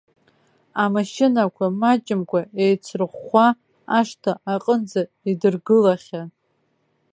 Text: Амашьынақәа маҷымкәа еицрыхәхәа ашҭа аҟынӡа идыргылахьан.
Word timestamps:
Амашьынақәа 0.83 1.65
маҷымкәа 1.79 2.39
еицрыхәхәа 2.63 3.47
ашҭа 3.99 4.33
аҟынӡа 4.53 5.01
идыргылахьан. 5.29 6.29